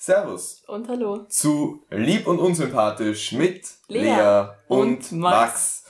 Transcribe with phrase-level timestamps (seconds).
[0.00, 1.26] Servus Und hallo.
[1.28, 5.84] zu Lieb und Unsympathisch mit Lea, Lea und, und Max.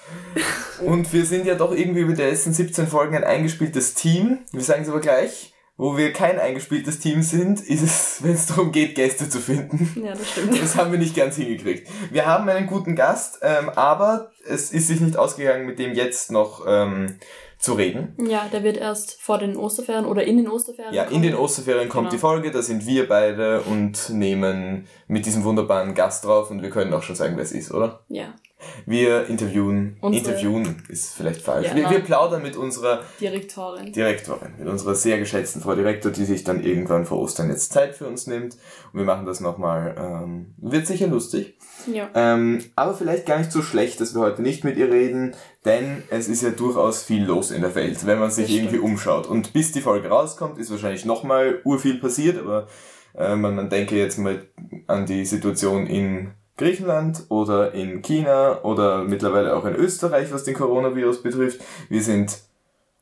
[0.82, 4.38] Und wir sind ja doch irgendwie über die letzten 17 Folgen ein eingespieltes Team.
[4.50, 5.52] Wir sagen es aber gleich.
[5.76, 10.03] Wo wir kein eingespieltes Team sind, ist es, wenn es darum geht, Gäste zu finden.
[10.03, 10.61] Ja, das stimmt.
[10.61, 11.88] Das haben wir nicht ganz hingekriegt.
[12.11, 16.33] Wir haben einen guten Gast, ähm, aber es ist sich nicht ausgegangen, mit dem jetzt
[16.33, 17.19] noch ähm,
[17.59, 18.15] zu reden.
[18.29, 20.95] Ja, der wird erst vor den Osterferien oder in den Osterferien.
[20.95, 21.23] Ja, in kommen.
[21.23, 22.12] den Osterferien kommt Genau.
[22.12, 26.71] die Folge, da sind wir beide und nehmen mit diesem wunderbaren Gast drauf und wir
[26.71, 28.05] können auch schon sagen, wer es ist, oder?
[28.09, 28.35] Ja,
[28.87, 31.69] Wir interviewen, Unsere- interviewen ist vielleicht falsch.
[31.69, 33.93] Ja, wir, wir plaudern mit unserer Direktorin.
[33.93, 37.95] Direktorin, mit unserer sehr geschätzten Frau Direktor, die sich dann irgendwann vor Ostern jetzt Zeit
[37.95, 38.55] für uns nimmt.
[38.93, 39.95] Und wir machen das nochmal.
[39.97, 41.57] Ähm, wird sicher lustig.
[41.93, 42.09] Ja.
[42.15, 46.03] Ähm, aber vielleicht gar nicht so schlecht, dass wir heute nicht mit ihr reden, denn
[46.11, 49.27] es ist ja durchaus viel los in der Welt, wenn man sich irgendwie umschaut.
[49.27, 52.69] Und bis die Folge rauskommt, ist wahrscheinlich nochmal urviel passiert, aber
[53.15, 54.47] äh, man, man denke jetzt mal
[54.87, 60.55] an die Situation in Griechenland oder in China oder mittlerweile auch in Österreich, was den
[60.55, 61.60] Coronavirus betrifft.
[61.88, 62.41] Wir sind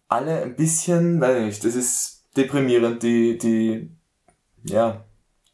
[0.09, 3.91] alle ein bisschen, weiß nicht, das ist deprimierend, die, die,
[4.65, 5.05] ja,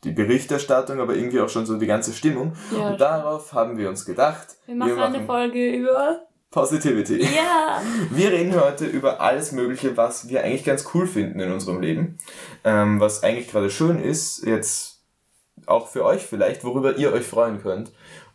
[0.05, 2.55] die Berichterstattung, aber irgendwie auch schon so die ganze Stimmung.
[2.77, 6.27] Ja, Und darauf haben wir uns gedacht, wir machen eine Folge über.
[6.53, 7.23] Positivity.
[7.23, 7.83] Ja!
[8.11, 12.19] Wir reden heute über alles Mögliche, was wir eigentlich ganz cool finden in unserem Leben.
[12.63, 15.01] Ähm, was eigentlich gerade schön ist, jetzt
[15.67, 17.91] auch für euch vielleicht, worüber ihr euch freuen könnt.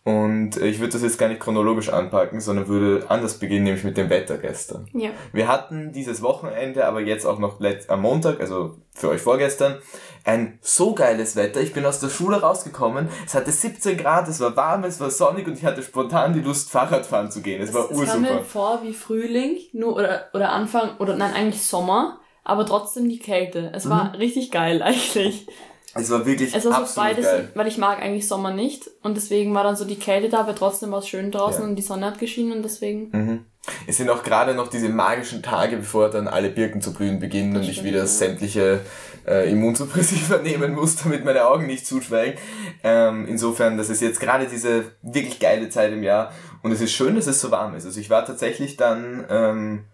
[0.08, 3.84] Und äh, ich würde das jetzt gar nicht chronologisch anpacken, sondern würde anders beginnen, nämlich
[3.84, 4.88] mit dem Wetter gestern.
[4.94, 5.10] Ja.
[5.34, 9.80] Wir hatten dieses Wochenende, aber jetzt auch noch am Montag, also für euch vorgestern,
[10.24, 11.60] ein so geiles Wetter.
[11.60, 15.10] Ich bin aus der Schule rausgekommen, es hatte 17 Grad, es war warm, es war
[15.12, 17.62] sonnig und ich hatte spontan die Lust, Fahrradfahren zu gehen.
[17.62, 18.46] Es war Es kam mir ursuper.
[18.46, 23.72] vor wie Frühling, nur oder, oder Anfang, oder nein, eigentlich Sommer, aber trotzdem die Kälte.
[23.76, 25.48] Es war richtig geil eigentlich.
[25.96, 27.50] Es war wirklich Es war so absolut beides, geil.
[27.56, 30.54] weil ich mag eigentlich Sommer nicht und deswegen war dann so die Kälte da, aber
[30.54, 31.68] trotzdem war es schön draußen Ja.
[31.68, 33.10] und die Sonne hat geschienen und deswegen.
[33.12, 33.46] Mhm.
[33.86, 37.56] Es sind auch gerade noch diese magischen Tage, bevor dann alle Birken zu blühen beginnen
[37.58, 38.06] und ich wieder ja.
[38.06, 38.80] sämtliche
[39.28, 42.40] äh, Immunsuppressiva nehmen muss, damit meine Augen nicht zuschweigen.
[42.84, 46.32] Ähm, insofern, das ist jetzt gerade diese wirklich geile Zeit im Jahr
[46.64, 47.86] und es ist schön, dass es so warm ist.
[47.86, 49.86] Also ich war tatsächlich dann ähm,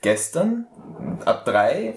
[0.00, 0.66] gestern
[1.24, 1.94] ab drei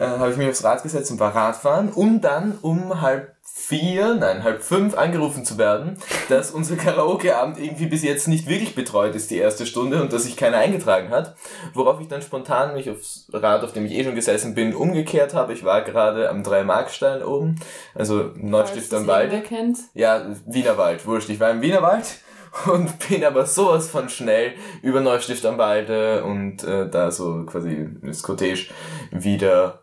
[0.00, 4.14] äh, habe ich mich aufs Rad gesetzt und war Radfahren, um dann um halb vier,
[4.14, 9.14] nein, halb fünf angerufen zu werden, dass unser Karaoke-Abend irgendwie bis jetzt nicht wirklich betreut
[9.14, 11.36] ist, die erste Stunde, und dass sich keiner eingetragen hat.
[11.74, 15.34] Worauf ich dann spontan mich aufs Rad, auf dem ich eh schon gesessen bin, umgekehrt
[15.34, 15.52] habe.
[15.52, 17.60] Ich war gerade am Dreimarkstein oben,
[17.94, 19.32] also Neustift am Walde.
[19.32, 19.78] Wer kennt.
[19.92, 21.28] Ja, Wienerwald, wurscht.
[21.28, 22.20] Ich war im Wienerwald
[22.72, 27.88] und bin aber sowas von schnell über Neustift am Walde und äh, da so quasi
[28.02, 28.70] das Cottage
[29.10, 29.79] wieder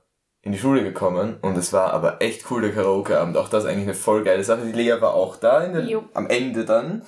[0.48, 3.36] in die Schule gekommen und es war aber echt cool der Karaoke-Abend.
[3.36, 4.62] Auch das eigentlich eine voll geile Sache.
[4.66, 7.02] Die Lea war auch da der, am Ende dann,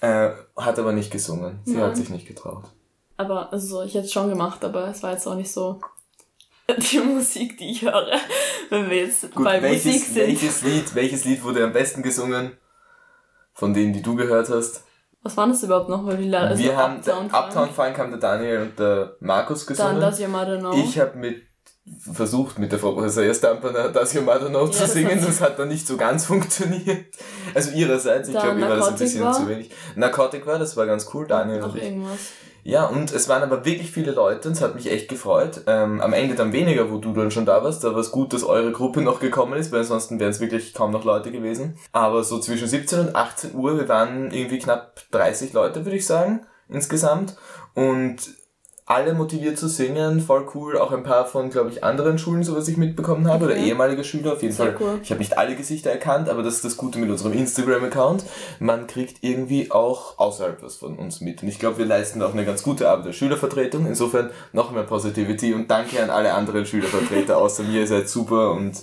[0.00, 1.60] äh, hat aber nicht gesungen.
[1.66, 1.82] Sie Nein.
[1.82, 2.64] hat sich nicht getraut.
[3.18, 5.78] Aber, also, ich hätte es schon gemacht, aber es war jetzt auch nicht so
[6.90, 8.12] die Musik, die ich höre,
[8.70, 10.16] wenn wir jetzt bei Musik welches, sind.
[10.16, 12.52] welches Lied, welches Lied wurde am besten gesungen?
[13.52, 14.84] Von denen, die du gehört hast?
[15.22, 16.06] Was waren das überhaupt noch?
[16.06, 20.00] Weil wir also haben Uptown, Uptown Funk haben der Daniel und der Markus gesungen.
[20.00, 20.72] Dann Your Mother Know.
[20.72, 21.42] Ich habe mit
[21.98, 25.40] versucht mit der Frau Professor Estamper Does Your Mother Know Ja, zu das singen, das
[25.40, 27.06] hat dann nicht so ganz funktioniert.
[27.54, 29.32] Also ihrerseits, ich Da glaube, ihr war das ein bisschen war?
[29.32, 29.70] zu wenig.
[29.94, 31.84] Narcotic war, das war ganz cool, Daniel noch und ich.
[31.84, 32.18] irgendwas.
[32.64, 35.60] Ja, und es waren aber wirklich viele Leute und es hat mich echt gefreut.
[35.68, 38.32] Ähm, am Ende dann weniger, wo du dann schon da warst, aber es ist gut,
[38.32, 41.78] dass eure Gruppe noch gekommen ist, weil ansonsten wären es wirklich kaum noch Leute gewesen.
[41.92, 46.06] Aber so zwischen 17 und 18 Uhr, wir waren irgendwie knapp 30 Leute, würde ich
[46.06, 47.36] sagen, insgesamt.
[47.74, 48.16] Und
[48.88, 50.78] alle motiviert zu singen, voll cool.
[50.78, 53.66] Auch ein paar von, glaube ich, anderen Schulen, so was ich mitbekommen habe, oder Okay.
[53.68, 54.76] ehemalige Schüler auf jeden Sehr Fall.
[54.80, 55.00] cool.
[55.02, 58.24] Ich habe nicht alle Gesichter erkannt, aber das ist das Gute mit unserem Instagram-Account.
[58.60, 61.42] Man kriegt irgendwie auch außerhalb was von uns mit.
[61.42, 63.86] Und ich glaube, wir leisten auch eine ganz gute Arbeit der Schülervertretung.
[63.86, 67.80] Insofern noch mehr Positivity und danke an alle anderen Schülervertreter außer mir.
[67.80, 68.80] Ihr seid super und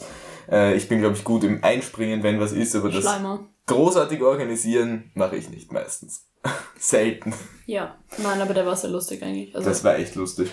[0.52, 3.40] äh, ich bin, glaube ich, gut im Einspringen, wenn was ist, aber das Schleimer.
[3.68, 6.28] Großartig organisieren mache ich nicht meistens.
[6.78, 7.34] Selten.
[7.66, 7.96] Ja.
[8.18, 9.56] Nein, aber der war sehr lustig eigentlich.
[9.56, 10.50] Also Das war echt lustig.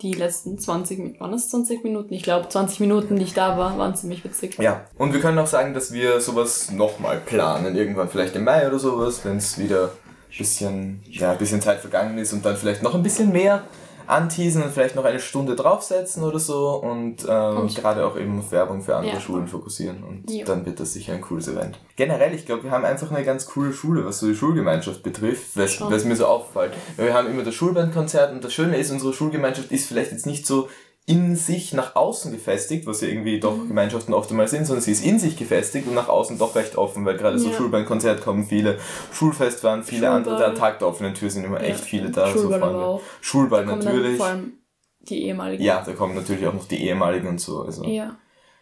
[0.00, 2.12] die letzten 20 Minuten, waren das 20 Minuten?
[2.12, 4.58] Ich glaube, 20 Minuten, die ich da war, waren ziemlich witzig.
[4.58, 7.76] Ja, und wir können auch sagen, dass wir sowas nochmal planen.
[7.76, 9.92] Irgendwann vielleicht im Mai oder sowas, wenn es wieder
[10.36, 13.64] bisschen, ja, ein bisschen Zeit vergangen ist und dann vielleicht noch ein bisschen mehr
[14.06, 18.50] anteasen und vielleicht noch eine Stunde draufsetzen oder so und, ähm, gerade auch eben auf
[18.52, 19.20] Werbung für andere Ja.
[19.20, 20.44] Schulen fokussieren und Ja.
[20.44, 21.78] dann wird das sicher ein cooles Event.
[21.96, 25.56] Generell, ich glaube, wir haben einfach eine ganz coole Schule, was so die Schulgemeinschaft betrifft,
[25.56, 26.72] was, was mir so auffällt.
[26.96, 30.46] Wir haben immer das Schulbandkonzert und das Schöne ist, unsere Schulgemeinschaft ist vielleicht jetzt nicht
[30.46, 30.68] so
[31.04, 33.68] in sich nach außen gefestigt, was ja irgendwie doch Mhm.
[33.68, 36.76] Gemeinschaften oft einmal sind, sondern sie ist in sich gefestigt und nach außen doch recht
[36.76, 37.56] offen, weil gerade so Ja.
[37.56, 38.78] Schulbandkonzert kommen viele,
[39.12, 40.50] Schulfest waren viele andere, Schulball.
[40.52, 41.68] der Tag der offenen Tür sind immer Ja.
[41.70, 42.28] echt viele da.
[42.28, 43.00] Schulball so Freunde.
[43.20, 44.16] Schulball dann natürlich.
[44.16, 44.52] vor allem
[45.00, 45.62] die ehemaligen.
[45.64, 47.62] Ja, da kommen natürlich auch noch die ehemaligen und so.
[47.62, 47.82] Also.
[47.84, 48.16] Ja.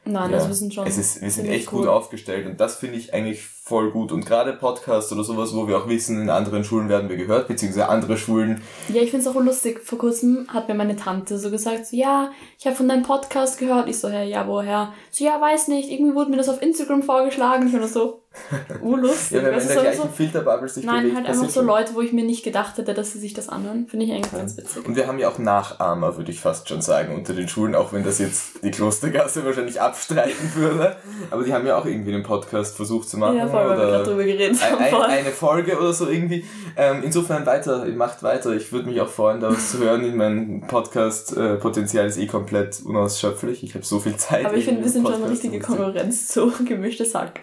[0.05, 0.87] Nein, Ja, wir sind schon.
[0.87, 1.81] es ist, wir sind echt cool.
[1.81, 4.13] gut aufgestellt und das finde ich eigentlich voll gut.
[4.13, 7.49] Und gerade Podcasts oder sowas, wo wir auch wissen, in anderen Schulen werden wir gehört,
[7.49, 8.63] beziehungsweise andere Schulen.
[8.89, 9.81] Ja, ich find's auch lustig.
[9.85, 13.59] Vor kurzem hat mir meine Tante so gesagt, so, ja, ich habe von deinem Podcast
[13.59, 13.89] gehört.
[13.89, 14.93] Ich so, hä, ja, woher?
[15.11, 15.91] So, ja, weiß nicht.
[15.91, 17.67] Irgendwie wurde mir das auf Instagram vorgeschlagen.
[17.69, 18.20] Ich war so,
[18.81, 19.39] urlustig.
[19.39, 21.63] Ja, wenn man in der so- gleichen so, Filterbubble sich Nein, bewegt, halt einfach so.
[21.63, 23.87] Leute, wo ich mir nicht gedacht hätte, dass sie sich das anhören.
[23.89, 24.87] Finde ich eigentlich ganz witzig.
[24.87, 27.93] Und wir haben ja auch Nachahmer, würde ich fast schon sagen, unter den Schulen, auch
[27.93, 30.97] wenn das jetzt die Klostergasse wahrscheinlich abstreiten würde.
[31.31, 33.37] Aber die haben ja auch irgendwie einen Podcast versucht zu machen.
[33.37, 34.79] Ja, voll, weil wir oder gerade drüber geredet ein, haben.
[34.85, 35.03] ein, voll.
[35.05, 36.45] eine Folge oder so irgendwie.
[36.77, 38.53] Ähm, insofern weiter, macht weiter.
[38.53, 40.05] Ich würde mich auch freuen, da was zu hören.
[40.05, 43.65] In meinem Podcast-Potenzial ist eh komplett unausschöpflich.
[43.65, 44.47] Ich habe so viel Zeit.
[44.47, 45.59] Aber ich finde, wir sind schon eine richtige.
[45.59, 47.41] Konkurrenz zu gemischtes Hack.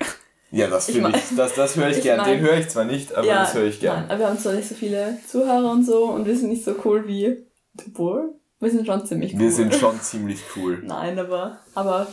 [0.51, 2.17] Ja, das Ich mein- ich, das, das höre ich, ich gern.
[2.17, 4.01] mein- Den höre ich zwar nicht, aber das höre ich gern.
[4.01, 6.63] Nein, aber wir haben zwar nicht so viele Zuhörer und so und wir sind nicht
[6.63, 7.45] so cool wie
[7.87, 9.39] Obwohl, wir sind schon ziemlich cool.
[9.39, 10.81] Wir sind schon ziemlich cool.
[10.83, 12.07] Nein, aber, aber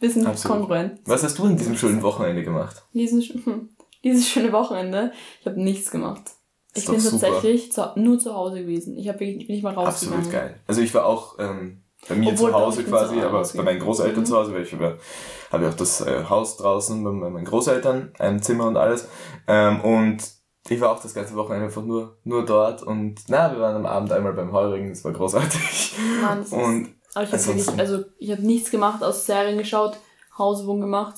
[0.00, 0.58] wir sind Absolut.
[0.58, 1.00] kongruent.
[1.04, 2.82] Was hast du in diesem schönen Wochenende gemacht?
[2.92, 3.68] Dieses, hm,
[4.02, 6.22] dieses schöne Wochenende, ich habe nichts gemacht.
[6.74, 8.96] Ist Ich bin tatsächlich zu, nur zu Hause gewesen.
[8.98, 10.24] Ich hab, wirklich- ich bin nicht mal rausgegangen.
[10.24, 10.60] Absolut geil.
[10.66, 13.30] Also ich war auch ähm, bei mir Obwohl, zu Hause ich quasi, zu Hause aber
[13.32, 13.72] bei rausgegangen.
[13.74, 14.26] meinen Großeltern Mhm.
[14.26, 14.98] zu Hause, weil ich habe
[15.52, 19.06] habe ja auch das äh, Haus draußen bei, bei meinen Großeltern, ein Zimmer und alles.
[19.46, 20.18] Ähm, und
[20.68, 23.86] ich war auch das ganze Wochenende einfach nur, nur dort und na, wir waren am
[23.86, 25.94] Abend einmal beim Heurigen, das war großartig.
[26.22, 29.96] Mann, das Und aber ich habe wirklich, also ich habe nichts gemacht, aus Serien geschaut,
[30.36, 31.14] Hausübungen gemacht.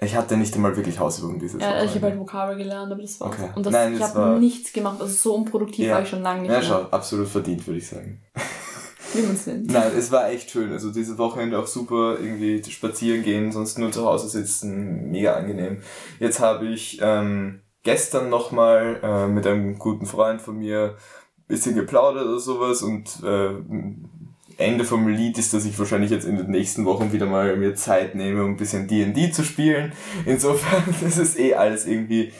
[0.00, 3.02] ich hatte nicht einmal wirklich Hausübungen dieses Ja, also ich habe halt Vokabel gelernt, aber
[3.02, 3.32] das war's.
[3.32, 3.50] Okay.
[3.56, 5.94] Und das, Nein, ich das habe war- nichts gemacht, also so unproduktiv Ja.
[5.94, 6.68] war ich schon lange nicht Ja, mehr.
[6.68, 8.20] schau, absolut verdient, würde ich sagen.
[9.72, 10.72] Nein, es war echt schön.
[10.72, 15.82] Also dieses Wochenende auch super, irgendwie spazieren gehen, sonst nur zu Hause sitzen, mega angenehm.
[16.18, 20.96] Jetzt habe ich ähm, gestern nochmal äh, mit einem guten Freund von mir
[21.50, 23.50] bisschen geplaudert oder sowas und äh,
[24.56, 27.74] Ende vom Lied ist, dass ich wahrscheinlich jetzt in den nächsten Wochen wieder mal mir
[27.74, 29.92] Zeit nehme, um ein bisschen D&D zu spielen.
[30.26, 32.32] Insofern ist es eh alles irgendwie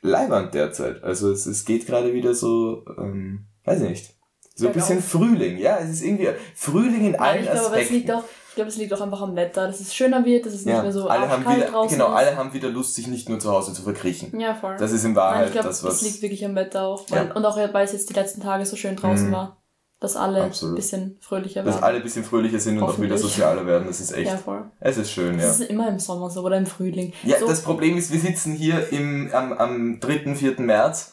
[0.00, 1.02] leibernd derzeit.
[1.02, 4.15] Also es, es geht gerade wieder so, ähm, weiß ich nicht,
[4.58, 5.58] so ein bisschen Frühling.
[5.58, 8.12] Ja, es ist irgendwie Frühling in Nein, allen ich glaube, es liegt Aspekten.
[8.12, 10.64] auch, ich glaube, es liegt auch einfach am Wetter, dass es schöner wird, dass es
[10.64, 13.28] nicht Ja, mehr so alle haben wieder, draußen genau, alle haben wieder Lust, sich nicht
[13.28, 14.40] nur zu Hause zu verkriechen.
[14.40, 14.76] Ja, voll.
[14.78, 16.02] Das ist in Nein, Wahrheit ich glaube, das, es was...
[16.02, 17.06] liegt wirklich am Wetter auch.
[17.10, 17.32] Ja.
[17.34, 19.32] Und auch, weil es jetzt die letzten Tage so schön draußen Mhm.
[19.32, 19.62] war,
[20.00, 20.72] dass alle Absolut.
[20.74, 21.84] ein bisschen fröhlicher dass waren.
[21.84, 23.86] alle ein bisschen fröhlicher sind und auch wieder sozialer werden.
[23.86, 24.30] Das ist echt...
[24.30, 24.70] ja, voll.
[24.80, 25.46] Es ist schön, ja.
[25.46, 27.12] Das ist immer im Sommer so oder im Frühling.
[27.24, 30.60] Ja, so, das Problem ist, wir sitzen hier im, am, am 3., 4.
[30.60, 31.12] März.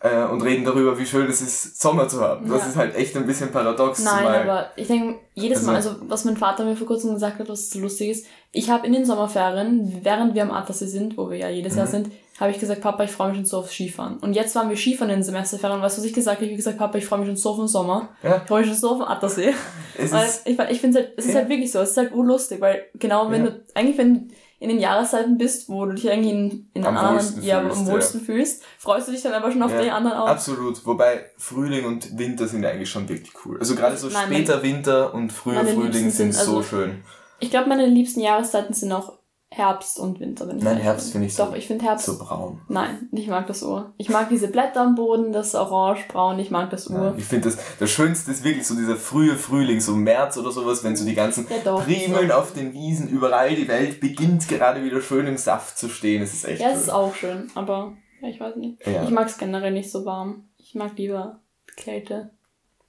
[0.00, 2.48] Äh, und reden darüber, wie schön es ist, Sommer zu haben.
[2.48, 2.68] Das Ja.
[2.68, 4.02] ist halt echt ein bisschen paradox.
[4.04, 7.14] Nein, zumal- aber ich denke, jedes Mal, Also- also was mein Vater mir vor kurzem
[7.14, 10.86] gesagt hat, was so lustig ist, ich habe in den Sommerferien, während wir am Attersee
[10.86, 11.90] sind, wo wir ja jedes Jahr Mhm.
[11.90, 14.18] sind, habe ich gesagt, Papa, ich freue mich schon so aufs Skifahren.
[14.18, 15.82] Und jetzt waren wir Skifahren in den Semesterferien.
[15.82, 16.44] Weißt du, was ich gesagt habe?
[16.44, 18.10] Ich habe gesagt, Papa, ich freue mich schon so auf den Sommer.
[18.22, 18.36] Ja.
[18.36, 19.52] Ich freue mich schon so auf den Attersee.
[19.98, 21.40] Es Weil ist, ich, ich finde halt, es ist Ja.
[21.40, 23.50] halt wirklich so, es ist halt urlustig, weil genau wenn Ja.
[23.50, 24.28] du, eigentlich wenn
[24.60, 27.76] in den Jahreszeiten bist, wo du dich eigentlich in, in Am anderen, wohlsten ja, fühlst,
[27.78, 27.92] am ja.
[27.92, 29.82] wohlsten fühlst, freust du dich dann aber schon auf Ja.
[29.82, 30.26] die anderen auch.
[30.26, 30.84] absolut.
[30.84, 33.58] Wobei Frühling und Winter sind eigentlich schon wirklich cool.
[33.60, 37.02] Also gerade so Nein, später Winter und früher Frühling sind sind so also- schön.
[37.40, 39.17] Ich glaube, meine liebsten Jahreszeiten sind auch
[39.50, 40.46] Herbst und Winter.
[40.46, 41.12] Wenn ich Nein, Herbst bin.
[41.12, 42.04] finde ich so- Doch, ich finde Herbst.
[42.06, 42.60] So braun.
[42.68, 43.94] Nein, ich mag das Ur.
[43.96, 47.14] Ich mag diese Blätter am Boden, das Orange, Braun, ich mag das Ja, Ur.
[47.16, 50.84] ich finde das, das Schönste ist wirklich so dieser frühe Frühling, so März oder sowas,
[50.84, 51.82] wenn so die ganzen Ja, doch.
[51.84, 56.22] Primeln auf den Wiesen, überall die Welt beginnt gerade wieder schön im Saft zu stehen.
[56.22, 58.86] Es ist echt Ja, es ist auch schön, aber ja, ich weiß nicht.
[58.86, 59.02] Ja.
[59.04, 60.44] Ich mag es generell nicht so warm.
[60.58, 61.40] Ich mag lieber
[61.76, 62.30] Kälte.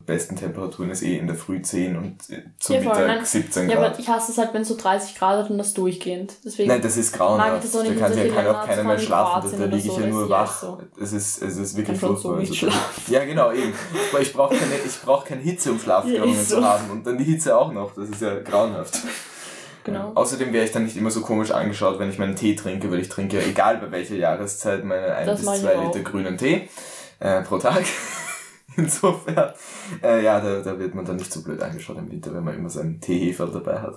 [0.09, 3.23] Besten Temperaturen ist eh in der Früh 10 und äh, zum Ja, Mittag nein.
[3.25, 3.91] 17 Ja, Grad.
[3.91, 6.33] aber ich hasse es halt, wenn es so 30 Grad hat und das durchgehend.
[6.43, 6.67] Deswegen.
[6.69, 7.63] Nein, das ist grauenhaft.
[7.63, 9.51] ich das Da kann ja keiner, keiner mehr schlafen.
[9.51, 10.59] Da, da liege ich so, ja nur ja wach.
[10.61, 10.77] so.
[11.01, 12.35] Es ist, es ist wirklich so furchtbar.
[12.39, 13.73] nicht Also, ja, genau, eben.
[14.11, 16.55] Aber ich brauche keine, ich brauch keine Hitze, um Schlafstörungen Ja, so.
[16.57, 16.89] zu haben.
[16.91, 17.93] Und dann die Hitze auch noch.
[17.95, 18.97] Das ist ja grauenhaft.
[19.85, 20.11] Genau.
[20.13, 22.99] Außerdem wäre ich dann nicht immer so komisch angeschaut, wenn ich meinen Tee trinke, weil
[22.99, 25.85] ich trinke ja egal bei welcher Jahreszeit meine ein Das bis mach ich zwei auch.
[25.95, 26.67] Liter grünen Tee
[27.19, 27.83] äh, pro Tag.
[28.79, 29.53] Insofern,
[30.03, 32.55] äh, ja, da, da wird man dann nicht so blöd angeschaut im Winter, wenn man
[32.55, 33.95] immer seinen Teeheferl dabei hat.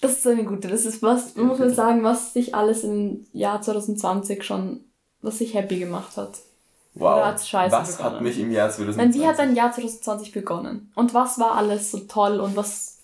[0.00, 0.68] Das ist eine gute.
[0.68, 4.84] Das ist was, Ja, muss man sagen, was sich alles im Jahr 2020 schon,
[5.22, 6.38] was sich happy gemacht hat.
[6.94, 7.34] Wow.
[7.34, 8.22] Was hat begonnen?
[8.22, 8.96] mich im Jahr 2020...
[8.96, 10.92] Nein, wie hat dein Jahr 2020 begonnen?
[10.94, 12.97] Und was war alles so toll und was.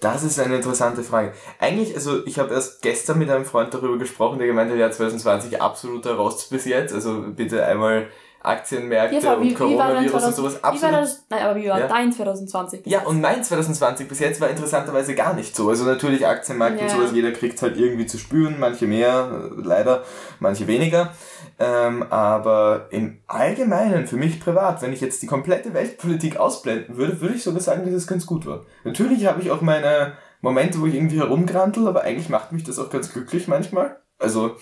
[0.00, 1.32] Das ist eine interessante Frage.
[1.58, 4.90] Eigentlich, also ich habe erst gestern mit einem Freund darüber gesprochen, der gemeint hat, ja
[4.90, 6.92] 2020 absoluter Rost bis jetzt.
[6.92, 8.08] Also bitte einmal
[8.44, 10.90] Aktienmärkte wie, und Coronavirus und sowas absolut.
[10.90, 11.88] Wie war das, nein, aber wie war ja.
[11.88, 12.86] dein 2020?
[12.86, 15.70] Ja, und mein 2020 bis jetzt war interessanterweise gar nicht so.
[15.70, 16.84] Also natürlich Aktienmarkt ja.
[16.84, 20.04] und sowas, jeder kriegt halt irgendwie zu spüren, manche mehr, leider,
[20.40, 21.12] manche weniger.
[21.58, 27.20] Ähm, aber im Allgemeinen, für mich privat, wenn ich jetzt die komplette Weltpolitik ausblenden würde,
[27.22, 28.66] würde ich sogar sagen, dass es ganz gut war.
[28.84, 32.78] Natürlich habe ich auch meine Momente, wo ich irgendwie herumgrantel, aber eigentlich macht mich das
[32.78, 33.96] auch ganz glücklich manchmal.
[34.18, 34.56] Also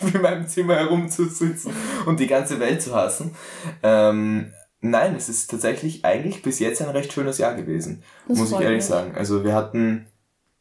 [0.14, 1.72] in meinem Zimmer herumzusitzen
[2.06, 3.34] und die ganze Welt zu hassen.
[3.82, 8.52] Ähm, nein, es ist tatsächlich eigentlich bis jetzt ein recht schönes Jahr gewesen, das muss
[8.52, 8.84] ich ehrlich mich.
[8.84, 9.14] sagen.
[9.16, 10.06] Also wir hatten,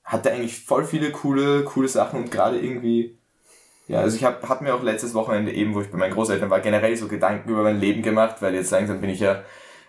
[0.03, 3.17] hatte eigentlich voll viele coole, coole Sachen und gerade irgendwie,
[3.87, 6.49] ja, also ich habe hab mir auch letztes Wochenende eben, wo ich bei meinen Großeltern
[6.49, 9.43] war, generell so Gedanken über mein Leben gemacht, weil jetzt langsam bin ich ja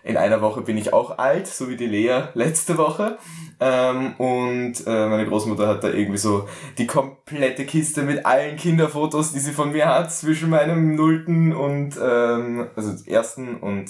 [0.05, 3.17] in einer Woche bin ich auch alt, so wie die Lea letzte Woche.
[3.59, 6.47] Ähm, und äh, meine Großmutter hat da irgendwie so
[6.77, 11.95] die komplette Kiste mit allen Kinderfotos, die sie von mir hat, zwischen meinem nullten und
[11.99, 13.89] ähm, also ersten und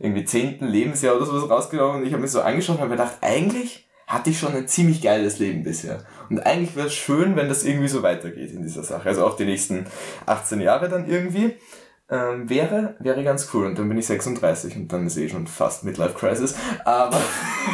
[0.00, 2.00] irgendwie zehnten Lebensjahr oder sowas rausgenommen.
[2.00, 5.02] Und ich habe mir so angeschaut und habe gedacht, eigentlich hatte ich schon ein ziemlich
[5.02, 6.04] geiles Leben bisher.
[6.30, 9.08] Und eigentlich wäre es schön, wenn das irgendwie so weitergeht in dieser Sache.
[9.08, 9.86] Also auch die nächsten
[10.26, 11.54] 18 Jahre dann irgendwie
[12.14, 13.66] ähm, wäre, wäre ganz cool.
[13.66, 16.54] Und dann bin ich 36 und dann ist eh schon fast Midlife Crisis.
[16.84, 17.20] Aber.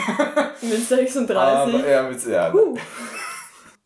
[0.63, 1.37] mit 36?
[1.37, 2.55] Aber, ja, mit, ja.
[2.55, 2.77] Uh.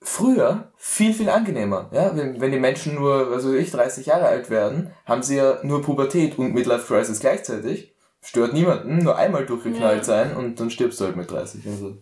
[0.01, 1.91] Früher viel, viel angenehmer.
[1.93, 2.15] Ja?
[2.15, 5.83] Wenn, wenn die Menschen nur, also ich, 30 Jahre alt werden, haben sie ja nur
[5.83, 7.95] Pubertät und Midlife Crisis gleichzeitig.
[8.23, 10.05] Stört niemanden, nur einmal durchgeknallt ja.
[10.05, 11.67] sein und dann stirbst du halt mit 30.
[11.67, 11.97] Also.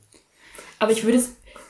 [0.79, 1.21] Aber ich würde,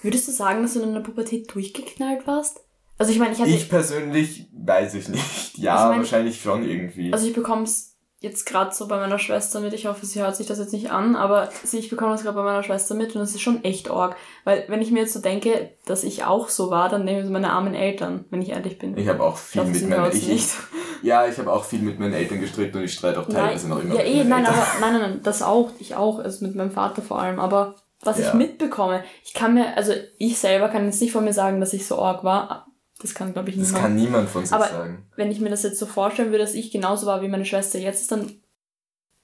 [0.03, 2.61] würdest du sagen, dass du in der Pubertät durchgeknallt warst?
[3.03, 3.51] Also ich meine, ich hatte.
[3.51, 5.59] Ich persönlich weiß ich nicht.
[5.59, 7.13] Ja, also ich mein, wahrscheinlich schon irgendwie.
[7.13, 9.73] Also ich bekomme es jetzt gerade so bei meiner Schwester mit.
[9.73, 12.45] Ich hoffe, sie hört sich das jetzt nicht an, aber ich bekomme das gerade bei
[12.45, 14.15] meiner Schwester mit und es ist schon echt arg.
[14.45, 17.27] Weil wenn ich mir jetzt so denke, dass ich auch so war, dann nehme ich
[17.27, 18.97] so meine armen Eltern, wenn ich ehrlich bin.
[18.97, 20.51] Ich habe auch viel mit meinen ich, nicht.
[21.03, 23.77] Ja, ich habe auch viel mit meinen Eltern gestrickt und ich streite auch teilweise nein,
[23.77, 23.97] noch immer.
[23.97, 27.03] Ja, eh, nein, aber nein, nein, nein, das auch, ich auch, also mit meinem Vater
[27.03, 28.29] vor allem, aber was ja.
[28.29, 31.73] ich mitbekomme, ich kann mir, also ich selber kann jetzt nicht von mir sagen, dass
[31.73, 32.69] ich so arg war,
[33.03, 33.75] das kann, glaube ich, niemand.
[33.75, 35.07] Das kann niemand von sich Aber sagen.
[35.17, 37.79] Wenn ich mir das jetzt so vorstellen würde, dass ich genauso war wie meine Schwester
[37.79, 38.31] jetzt ist, dann.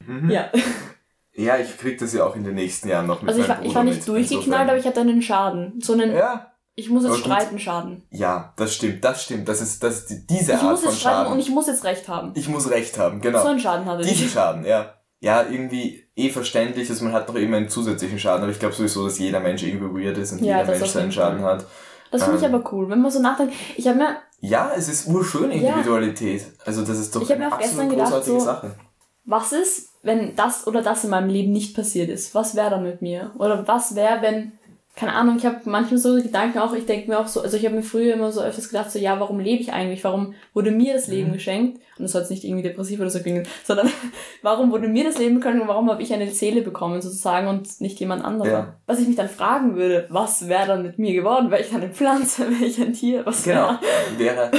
[0.06, 0.30] Mhm.
[0.30, 0.50] Ja.
[1.40, 3.64] Ja, ich krieg das ja auch in den nächsten Jahren noch mit Also ich war,
[3.64, 5.80] ich war nicht durchgeknallt, aber ich hatte einen Schaden.
[5.80, 6.12] So einen.
[6.12, 6.50] Ja.
[6.74, 8.02] Ich muss jetzt streiten, Schaden.
[8.10, 9.48] Ja, das stimmt, das stimmt.
[9.48, 11.32] Das ist, das ist diese ich Art von Schaden.
[11.32, 12.32] Und ich muss jetzt Recht haben.
[12.34, 13.40] Ich muss Recht haben, genau.
[13.40, 14.08] So einen Schaden hatte ich.
[14.08, 14.94] Diesen Schaden, ja.
[15.20, 18.74] Ja, irgendwie eh verständlich, dass man hat noch immer einen zusätzlichen Schaden, aber ich glaube
[18.74, 21.66] sowieso, dass jeder Mensch irgendwie weird ist und ja, jeder Mensch seinen Schaden hat.
[22.10, 23.54] Das finde ich ähm, aber cool, wenn man so nachdenkt.
[23.76, 26.42] Ich habe mir ja, es ist urschöne Individualität.
[26.42, 26.64] Ja.
[26.64, 28.74] Also das ist doch ich eine absolut gedacht, großartige so, Sache.
[29.24, 32.34] Was ist, wenn das oder das in meinem Leben nicht passiert ist?
[32.34, 33.32] Was wäre dann mit mir?
[33.38, 34.52] Oder was wäre, wenn
[34.98, 37.64] keine Ahnung, ich habe manchmal so Gedanken auch, ich denke mir auch so, also ich
[37.64, 40.02] habe mir früher immer so öfters gedacht, so ja, warum lebe ich eigentlich?
[40.02, 41.34] Warum wurde mir das Leben mhm.
[41.34, 41.80] geschenkt?
[41.96, 43.88] Und das soll jetzt nicht irgendwie depressiv oder so klingen, sondern
[44.42, 47.80] warum wurde mir das Leben geschenkt und warum habe ich eine Seele bekommen sozusagen und
[47.80, 48.50] nicht jemand anderer?
[48.50, 48.76] Ja.
[48.86, 51.52] Was ich mich dann fragen würde, was wäre dann mit mir geworden?
[51.52, 52.50] Wäre ich eine Pflanze?
[52.50, 53.24] Wäre ich ein Tier?
[53.24, 53.78] Was genau,
[54.16, 54.50] wäre...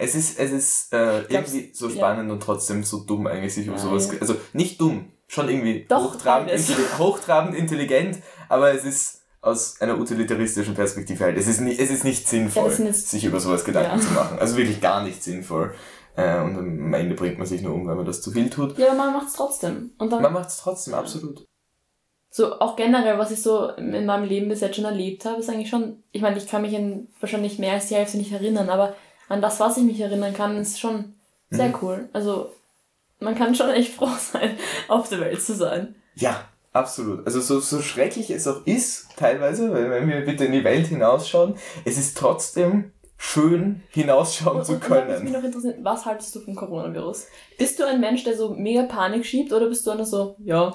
[0.00, 2.32] Es ist, es ist äh, irgendwie so spannend ja.
[2.32, 4.08] und trotzdem so dumm eigentlich sich über sowas...
[4.20, 9.98] Also nicht dumm, schon irgendwie Doch, hochtrabend, intelligent, hochtrabend intelligent, aber es ist aus einer
[9.98, 11.36] utilitaristischen Perspektive halt.
[11.36, 14.04] Es ist, nicht, es ist nicht sinnvoll, ja, ist, sich über sowas Gedanken ja.
[14.04, 14.38] zu machen.
[14.38, 15.74] Also wirklich gar nicht sinnvoll.
[16.16, 18.76] Äh, und am Ende bringt man sich nur um, wenn man das zu viel tut.
[18.76, 19.92] Ja, aber man macht es trotzdem.
[19.98, 21.46] Und dann, man macht es trotzdem, absolut.
[22.30, 25.48] So, auch generell, was ich so in meinem Leben bis jetzt schon erlebt habe, ist
[25.48, 28.68] eigentlich schon, ich meine, ich kann mich in wahrscheinlich mehr als die Hälfte nicht erinnern,
[28.68, 28.94] aber
[29.28, 31.14] an das, was ich mich erinnern kann, ist schon
[31.50, 31.76] sehr mhm.
[31.80, 32.08] cool.
[32.12, 32.52] Also,
[33.20, 35.94] man kann schon echt froh sein, auf der Welt zu sein.
[36.16, 36.44] Ja,
[36.78, 37.26] Absolut.
[37.26, 40.86] Also so, so schrecklich es auch ist, teilweise, weil wenn wir bitte in die Welt
[40.86, 41.54] hinausschauen,
[41.84, 45.16] es ist trotzdem schön hinausschauen und, zu können.
[45.16, 47.26] Und mich noch interessiert, was haltest du vom Coronavirus?
[47.58, 50.72] Bist du ein Mensch, der so mega Panik schiebt oder bist du einer so, ja,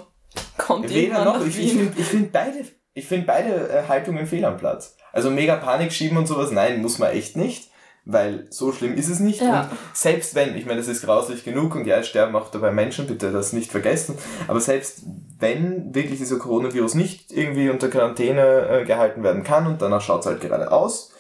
[0.58, 4.44] kommt Weder noch, ich, ich finde ich find beide, ich find beide äh, Haltungen fehl
[4.44, 4.98] am Platz.
[5.14, 7.70] Also mega Panik schieben und sowas, nein, muss man echt nicht
[8.06, 9.42] weil so schlimm ist es nicht.
[9.42, 9.62] Ja.
[9.62, 12.72] Und selbst wenn, ich meine, das ist grauslich genug und ja, es sterben auch dabei
[12.72, 14.18] Menschen, bitte das nicht vergessen,
[14.48, 15.04] aber selbst
[15.40, 20.22] wenn wirklich dieser Coronavirus nicht irgendwie unter Quarantäne äh, gehalten werden kann und danach schaut
[20.22, 21.14] es halt gerade aus,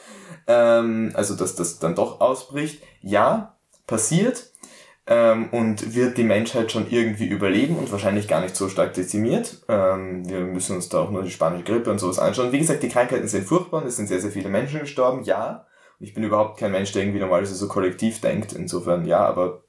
[0.48, 3.56] ähm, also dass das dann doch ausbricht, ja,
[3.88, 4.52] passiert
[5.08, 9.62] ähm, und wird die Menschheit schon irgendwie überleben und wahrscheinlich gar nicht so stark dezimiert.
[9.68, 12.52] Ähm, wir müssen uns da auch nur die spanische Grippe und sowas anschauen.
[12.52, 15.66] Wie gesagt, die Krankheiten sind furchtbar und es sind sehr, sehr viele Menschen gestorben, ja,
[16.03, 18.53] ich bin überhaupt kein Mensch, der irgendwie normalerweise so kollektiv denkt.
[18.53, 19.63] Insofern ja, aber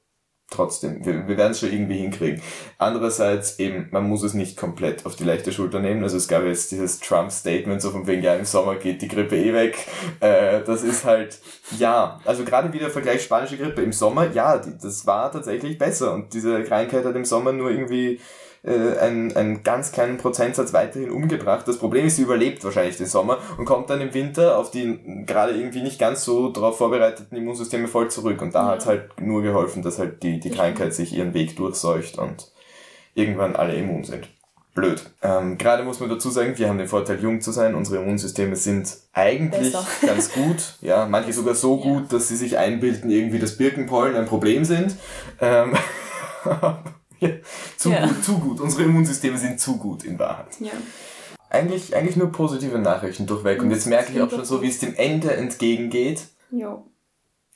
[0.51, 2.41] trotzdem, wir, wir werden es schon irgendwie hinkriegen.
[2.77, 6.03] Andererseits eben, man muss es nicht komplett auf die leichte Schulter nehmen.
[6.03, 9.37] Also es gab jetzt dieses Trump-Statement, so von wegen, ja, im Sommer geht die Grippe
[9.37, 9.77] eh weg.
[10.19, 11.39] Äh, das ist halt,
[11.79, 16.13] ja, also gerade wieder Vergleich spanische Grippe im Sommer, ja, die, das war tatsächlich besser.
[16.13, 18.19] Und diese Krankheit hat im Sommer nur irgendwie
[18.65, 21.67] äh, einen, einen ganz kleinen Prozentsatz weiterhin umgebracht.
[21.67, 24.99] Das Problem ist, sie überlebt wahrscheinlich den Sommer und kommt dann im Winter auf die
[25.25, 28.41] gerade irgendwie nicht ganz so darauf vorbereiteten Immunsysteme voll zurück.
[28.41, 28.67] Und da ja.
[28.71, 32.51] hat es halt nur geholfen, dass halt die, die Krankheit sich ihren Weg durchseucht und
[33.13, 34.27] irgendwann alle immun sind.
[34.73, 35.01] Blöd.
[35.21, 37.75] Ähm, gerade muss man dazu sagen, wir haben den Vorteil, jung zu sein.
[37.75, 39.87] Unsere Immunsysteme sind eigentlich Besser.
[40.05, 40.75] ganz gut.
[40.81, 41.83] Ja, manche sogar so ja.
[41.83, 44.97] gut, dass sie sich einbilden, irgendwie, dass Birkenpollen ein Problem sind.
[45.39, 45.73] Ähm,
[47.77, 48.07] zu ja.
[48.07, 48.59] gut, zu gut.
[48.59, 50.59] Unsere Immunsysteme sind zu gut in Wahrheit.
[50.59, 50.71] Ja.
[51.49, 53.61] Eigentlich, eigentlich nur positive Nachrichten durchweg.
[53.61, 56.27] Und jetzt merke ich auch schon so, wie es dem Ende entgegengeht.
[56.51, 56.83] Ja.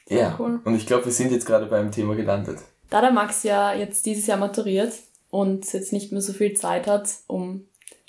[0.07, 0.35] Ja.
[0.39, 0.59] Cool.
[0.63, 2.59] Und ich glaube, wir sind jetzt gerade beim Thema gelandet.
[2.89, 4.93] Da der Max ja jetzt dieses Jahr maturiert
[5.29, 7.65] und jetzt nicht mehr so viel Zeit hat, um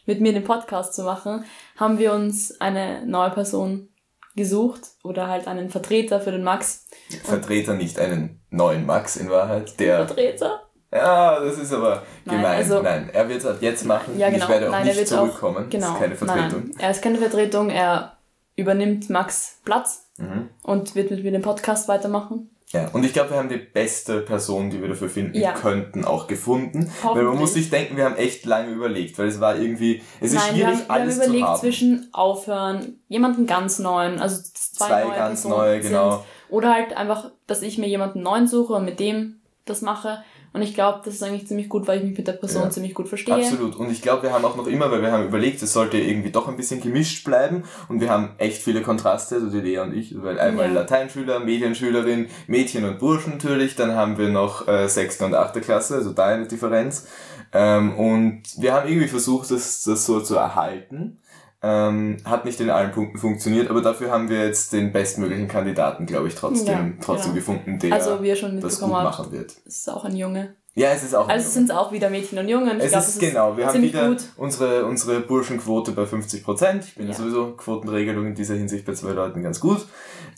[0.06, 1.44] mit mir den Podcast zu machen,
[1.76, 3.88] haben wir uns eine neue Person
[4.36, 6.86] gesucht oder halt einen Vertreter für den Max.
[7.24, 9.78] Vertreter, nicht einen neuen Max in Wahrheit.
[9.78, 10.62] Der Vertreter?
[10.92, 12.56] Ja, das ist aber nein, gemein.
[12.56, 14.18] Also, nein, er wird es ab jetzt machen.
[14.18, 14.44] Ja, genau.
[14.44, 15.66] Ich werde auch nein, nicht zurückkommen.
[15.66, 15.86] Auch, genau.
[15.86, 16.62] Das ist keine Vertretung.
[16.68, 17.70] Nein, er ist keine Vertretung.
[17.70, 18.16] Er
[18.56, 20.48] übernimmt Max Platz mhm.
[20.62, 22.50] und wird mit mir den Podcast weitermachen.
[22.72, 25.52] Ja, und ich glaube, wir haben die beste Person, die wir dafür finden ja.
[25.52, 26.92] könnten, auch gefunden.
[27.02, 30.32] Weil man muss sich denken, wir haben echt lange überlegt, weil es war irgendwie, es
[30.32, 34.40] ist Nein, schwierig, wir haben, alles wir haben überlegt zwischen aufhören, jemanden ganz neuen, also
[34.54, 36.24] zwei, zwei neue ganz Personen neue, genau.
[36.48, 40.22] Oder halt einfach, dass ich mir jemanden neuen suche und mit dem das mache.
[40.52, 42.70] Und ich glaube, das ist eigentlich ziemlich gut, weil ich mich mit der Person ja.
[42.70, 43.36] ziemlich gut verstehe.
[43.36, 43.76] Absolut.
[43.76, 46.32] Und ich glaube, wir haben auch noch immer, weil wir haben überlegt, es sollte irgendwie
[46.32, 47.62] doch ein bisschen gemischt bleiben.
[47.88, 50.72] Und wir haben echt viele Kontraste, also die Lea und ich, weil einmal ja.
[50.72, 53.76] Lateinschüler, Medienschülerin, Mädchen und Burschen natürlich.
[53.76, 57.06] Dann haben wir noch äh, sechste und achte Klasse, also da eine Differenz.
[57.52, 61.19] Ähm, und wir haben irgendwie versucht, das, das so zu erhalten.
[61.62, 66.06] Ähm, hat nicht in allen Punkten funktioniert, aber dafür haben wir jetzt den bestmöglichen Kandidaten,
[66.06, 67.34] glaube ich, trotzdem, ja, trotzdem genau.
[67.34, 69.52] gefunden, der also, wie schon das gut machen wird.
[69.66, 70.54] Es ist auch ein Junge.
[70.74, 71.28] Ja, es ist auch.
[71.28, 72.78] Also es sind auch wieder Mädchen und Jungen.
[72.78, 73.56] Ich es glaub, ist, ist genau.
[73.56, 74.22] Wir haben wieder gut.
[74.36, 76.84] unsere unsere Burschenquote bei 50 Prozent.
[76.84, 77.12] Ich bin ja.
[77.12, 79.86] sowieso Quotenregelung in dieser Hinsicht bei zwei Leuten ganz gut.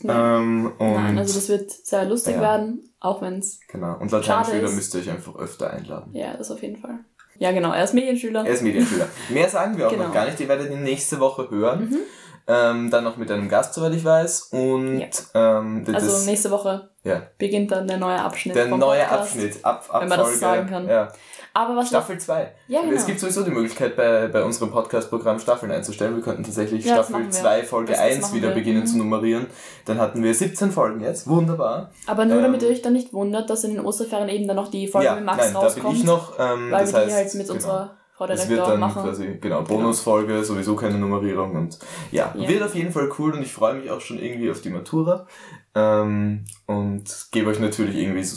[0.01, 0.39] Ja.
[0.39, 2.41] Ähm, Nein, also das wird sehr lustig ja.
[2.41, 3.59] werden, auch wenn es.
[3.67, 3.95] Genau.
[3.99, 6.13] Und Lateinschüler müsst ihr euch einfach öfter einladen.
[6.13, 7.05] Ja, das auf jeden Fall.
[7.39, 8.45] Ja, genau, er ist Medienschüler.
[8.45, 9.07] Er ist Medienschüler.
[9.29, 10.05] Mehr sagen wir auch genau.
[10.05, 10.39] noch gar nicht.
[10.39, 11.89] Ihr werdet ihn nächste Woche hören.
[11.89, 11.99] Mhm.
[12.45, 14.49] Ähm, dann noch mit einem Gast, soweit ich weiß.
[14.51, 15.07] Und ja.
[15.33, 17.23] ähm, also das, nächste Woche ja.
[17.37, 18.55] beginnt dann der neue Abschnitt.
[18.55, 20.87] Der neue Podcast, Abschnitt, ab, Abfolge, wenn man das sagen kann.
[20.89, 21.07] Ja.
[21.55, 22.51] Aber was Staffel 2.
[22.67, 22.93] Ja, genau.
[22.93, 26.15] Es gibt sowieso die Möglichkeit, bei, bei unserem Podcast-Programm Staffeln einzustellen.
[26.15, 28.55] Wir könnten tatsächlich ja, Staffel 2, Folge 1 wieder wir.
[28.55, 28.87] beginnen mhm.
[28.87, 29.45] zu nummerieren.
[29.85, 31.27] Dann hatten wir 17 Folgen jetzt.
[31.27, 31.91] Wunderbar.
[32.07, 34.55] Aber nur ähm, damit ihr euch dann nicht wundert, dass in den Osterferien eben dann
[34.55, 35.85] noch die Folge ja, mit Max nein, rauskommt.
[35.85, 36.33] Da bin ich noch.
[36.39, 37.53] Ähm, weil das wir die halt mit genau.
[37.53, 39.03] unserer Frau Direktor das wird dann machen.
[39.03, 39.63] quasi, genau, genau.
[39.63, 40.43] Bonusfolge, genau.
[40.43, 41.79] sowieso keine Nummerierung und
[42.11, 44.61] ja, ja, wird auf jeden Fall cool und ich freue mich auch schon irgendwie auf
[44.61, 45.27] die Matura.
[45.75, 48.35] Ähm, und gebe euch natürlich irgendwie so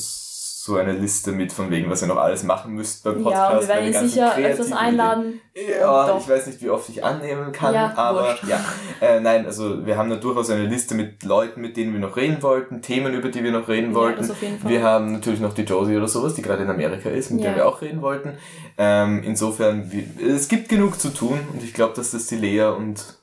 [0.66, 3.52] so eine Liste mit von wegen, was ihr noch alles machen müsst beim Podcast.
[3.52, 5.40] Ja, wir werden ihn sicher öfters einladen.
[5.54, 8.44] Ja, ich weiß nicht, wie oft ich annehmen kann, ja, aber wurscht.
[8.48, 8.58] ja.
[9.00, 12.16] Äh, nein, also wir haben da durchaus eine Liste mit Leuten, mit denen wir noch
[12.16, 14.24] reden wollten, Themen, über die wir noch reden wollten.
[14.24, 14.68] Ja.
[14.68, 17.50] Wir haben natürlich noch die Josie oder sowas, die gerade in Amerika ist, mit ja.
[17.50, 18.32] der wir auch reden wollten.
[18.76, 23.16] Ähm, insofern, es gibt genug zu tun und ich glaube, dass das die Lea und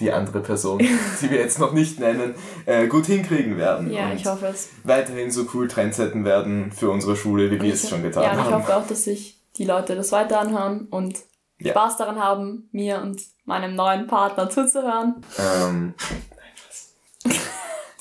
[0.00, 2.34] die andere Person, die wir jetzt noch nicht nennen,
[2.66, 3.90] äh, gut hinkriegen werden.
[3.90, 4.70] Ja, ich hoffe es.
[4.84, 8.38] Weiterhin so cool Trendsetten werden für unsere Schule, wie wir es schon getan haben.
[8.38, 11.18] Ja, ich hoffe auch, dass sich die Leute das weiter anhören und
[11.60, 11.72] ja.
[11.72, 15.16] Spaß daran haben, mir und meinem neuen Partner zuzuhören.
[15.38, 16.94] Ähm, nein, was?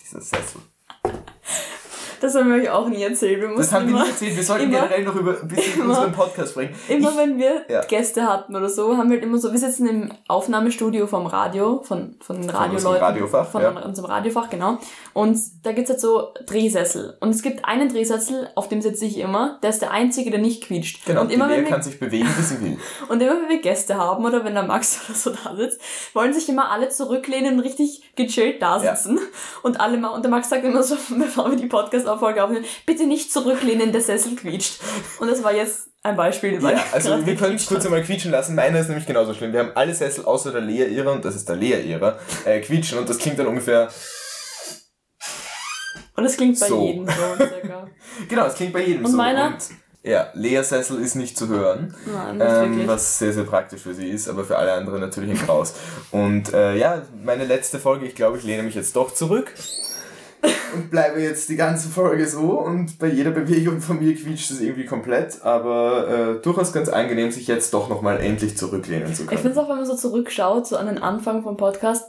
[0.01, 0.61] Dieser Sessel.
[2.19, 3.41] Das haben wir euch auch nie erzählt.
[3.41, 4.35] Wir das haben wir nie erzählt.
[4.35, 6.75] Wir sollten immer, generell noch über ein bisschen immer, unseren Podcast sprechen.
[6.87, 7.81] Immer ich, wenn wir ja.
[7.81, 11.81] Gäste hatten oder so, haben wir halt immer so, wir sitzen im Aufnahmestudio vom Radio,
[11.83, 12.79] von, von den Radioleuten.
[12.79, 13.47] Von unserem Radiofach.
[13.47, 13.69] Von ja.
[13.69, 14.77] unserem Radiofach, genau.
[15.13, 17.17] Und da gibt's halt so Drehsessel.
[17.19, 20.39] Und es gibt einen Drehsessel, auf dem sitze ich immer, der ist der einzige, der
[20.39, 21.05] nicht quietscht.
[21.05, 22.77] Genau, und immer, wenn wir, kann sich bewegen, wie sie will.
[23.09, 25.81] und immer wenn wir Gäste haben oder wenn der Max oder so da sitzt,
[26.13, 29.17] wollen sich immer alle zurücklehnen und richtig gechillt da sitzen.
[29.17, 29.23] Ja.
[29.63, 32.65] Und alle mal, und der Max sagt immer so, bevor wir die Podcast Podcast-Folge aufnehmen,
[32.85, 34.79] bitte nicht zurücklehnen, der Sessel quietscht.
[35.19, 36.61] Und das war jetzt ein Beispiel.
[36.61, 38.55] Ja, also wir können es kurz einmal quietschen lassen.
[38.55, 39.53] Meiner ist nämlich genauso schlimm.
[39.53, 42.61] Wir haben alle Sessel außer der Lea ihrer, und das ist der Lea ihrer, äh,
[42.61, 43.89] quietschen und das klingt dann ungefähr...
[46.15, 46.83] Und es klingt bei so.
[46.83, 47.87] jedem so circa.
[48.29, 49.17] genau, es klingt bei jedem und so.
[49.17, 49.47] Meiner?
[49.47, 49.57] Und
[50.01, 54.29] ja, Lea-Sessel ist nicht zu hören, Nein, ähm, was sehr, sehr praktisch für sie ist,
[54.29, 55.75] aber für alle anderen natürlich ein Chaos.
[56.11, 59.53] Und äh, ja, meine letzte Folge, ich glaube, ich lehne mich jetzt doch zurück.
[60.73, 64.61] Und bleibe jetzt die ganze Folge so und bei jeder Bewegung von mir quietscht es
[64.61, 69.35] irgendwie komplett, aber äh, durchaus ganz angenehm, sich jetzt doch nochmal endlich zurücklehnen zu können.
[69.35, 72.05] Ich finde es auch, wenn man so zurückschaut, so an den Anfang vom Podcast,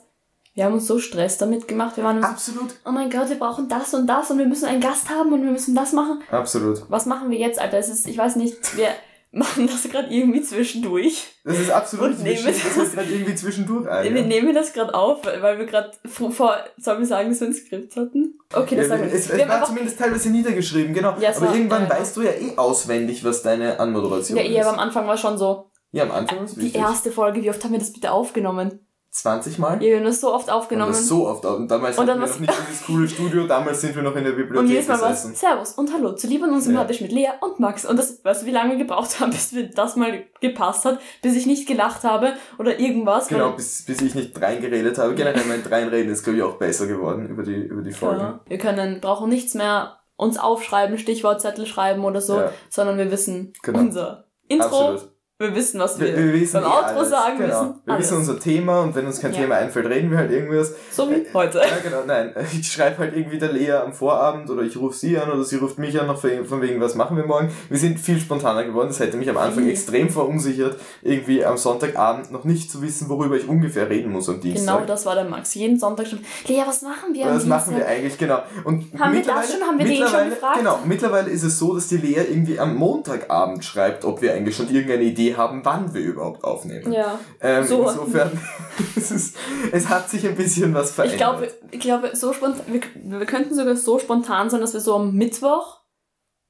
[0.55, 1.97] wir haben uns so Stress damit gemacht.
[1.97, 2.71] Wir waren Absolut.
[2.71, 5.33] So, oh mein Gott, wir brauchen das und das und wir müssen einen Gast haben
[5.33, 6.21] und wir müssen das machen.
[6.33, 6.83] Absolut.
[6.89, 7.79] Was machen wir jetzt, Alter?
[7.79, 8.89] Es ist, ich weiß nicht, wir
[9.31, 11.27] machen das gerade irgendwie zwischendurch.
[11.45, 14.15] Das ist absolut nicht das, das ist gerade irgendwie zwischendurch ein.
[14.15, 17.55] Wir nehmen das gerade auf, weil wir gerade vor, sollen wir sagen, dass wir ein
[17.55, 18.39] Skript hatten?
[18.55, 19.13] Okay, das ja, sagen wir.
[19.13, 21.17] Es, es war zumindest teilweise niedergeschrieben, genau.
[21.21, 24.51] Ja, aber war, irgendwann ja, weißt du ja eh auswendig, was deine Anmoderation ja, ist.
[24.51, 25.71] Ja, aber am Anfang war schon so.
[25.93, 28.81] Ja, am Anfang ist Die erste Folge, wie oft haben wir das bitte aufgenommen?
[29.19, 29.75] 20 Mal?
[29.83, 30.93] Ja, wir haben das so oft aufgenommen.
[30.93, 33.81] das so oft Und damals und dann hatten wir noch nicht dieses coole Studio, damals
[33.81, 36.47] sind wir noch in der Bibliothek Und jedes Mal war Servus und Hallo zu Liebe
[36.47, 37.07] und sympathisch ja.
[37.07, 37.85] mit Lea und Max.
[37.85, 41.01] Und das, weißt du, wie lange wir gebraucht haben, bis wir das mal gepasst hat,
[41.23, 43.29] bis ich nicht gelacht habe oder irgendwas.
[43.29, 45.15] Genau, bis, bis ich nicht reingeredet habe.
[45.15, 48.21] Generell mein Reinreden ist, glaube ich, auch besser geworden über die, über die Folge.
[48.21, 48.41] Ja.
[48.47, 52.53] Wir können, brauchen nichts mehr uns aufschreiben, Stichwortzettel schreiben oder so, ja.
[52.71, 53.81] sondern wir wissen genau.
[53.81, 54.65] unser Intro.
[54.67, 57.11] Absolut wir wissen, was wir, wir, wir wissen beim Outro alles.
[57.11, 57.63] sagen genau.
[57.63, 57.81] müssen.
[57.85, 58.07] Wir alles.
[58.07, 59.43] wissen unser Thema und wenn uns kein ja.
[59.43, 60.75] Thema einfällt, reden wir halt irgendwas.
[60.91, 61.59] So wie äh, heute.
[61.59, 62.35] Ja, genau, nein.
[62.59, 65.57] Ich schreibe halt irgendwie der Lea am Vorabend oder ich rufe sie an oder sie
[65.57, 67.53] ruft mich an, noch von wegen, was machen wir morgen.
[67.69, 68.89] Wir sind viel spontaner geworden.
[68.89, 69.71] Das hätte mich am Anfang mhm.
[69.71, 74.41] extrem verunsichert, irgendwie am Sonntagabend noch nicht zu wissen, worüber ich ungefähr reden muss am
[74.41, 74.79] Dienstag.
[74.79, 75.55] Genau, das war der Max.
[75.55, 78.41] Jeden Sonntag schon, Lea, was machen wir am Was machen wir eigentlich, genau.
[78.65, 79.61] Und haben wir das schon?
[79.61, 80.59] Haben wir den schon gefragt?
[80.59, 84.57] Genau, mittlerweile ist es so, dass die Lea irgendwie am Montagabend schreibt, ob wir eigentlich
[84.57, 86.93] schon irgendeine Idee haben, wann wir überhaupt aufnehmen.
[86.93, 87.19] Ja.
[87.41, 87.89] Ähm, so.
[87.89, 88.41] Insofern,
[88.97, 89.37] es, ist,
[89.73, 91.15] es hat sich ein bisschen was verändert.
[91.15, 94.81] Ich glaube, ich glaube so spontan, wir, wir könnten sogar so spontan sein, dass wir
[94.81, 95.81] so am Mittwoch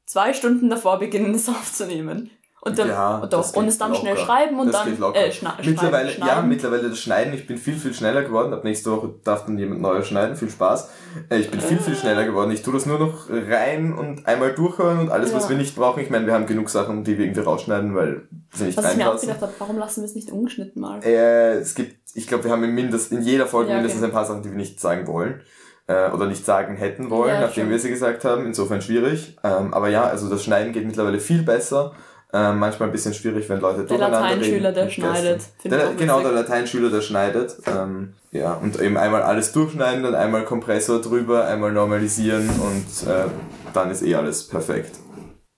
[0.06, 2.30] zwei Stunden davor beginnen, das aufzunehmen.
[2.60, 4.00] Und, dann, ja, und, doch, und es dann locker.
[4.00, 6.28] schnell schreiben und das dann äh, schna mittlerweile, schneiden.
[6.28, 7.32] Ja, mittlerweile das Schneiden.
[7.32, 8.52] Ich bin viel, viel schneller geworden.
[8.52, 10.36] Ab nächste Woche darf dann jemand Neues schneiden.
[10.36, 10.90] Viel Spaß.
[11.30, 12.50] Äh, ich bin viel, viel schneller geworden.
[12.50, 15.36] Ich tue das nur noch rein und einmal durchhören und alles, ja.
[15.36, 16.02] was wir nicht brauchen.
[16.02, 19.12] Ich meine, wir haben genug Sachen, die wir irgendwie rausschneiden, weil sie nicht was reinpassen.
[19.14, 21.00] Was ich mir auch gedacht habe, warum lassen wir es nicht ungeschnitten mal?
[21.04, 23.82] Äh, es gibt, ich glaube, wir haben in, mindest, in jeder Folge ja, okay.
[23.82, 25.42] mindestens ein paar Sachen, die wir nicht sagen wollen
[25.88, 27.70] äh, oder nicht sagen hätten wollen, ja, nachdem schon.
[27.70, 28.46] wir sie gesagt haben.
[28.46, 29.36] Insofern schwierig.
[29.42, 31.92] Ähm, aber ja, also das Schneiden geht mittlerweile viel besser.
[32.30, 35.42] Ähm, manchmal ein bisschen schwierig, wenn Leute der Lateinschüler, der schneidet.
[35.64, 37.56] Der, genau, der Lateinschüler, der schneidet.
[37.66, 43.24] Ähm, ja, und eben einmal alles durchschneiden, dann einmal Kompressor drüber, einmal normalisieren und äh,
[43.72, 44.96] dann ist eh alles perfekt.